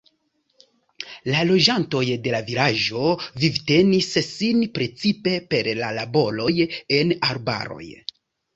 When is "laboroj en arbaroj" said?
5.85-7.89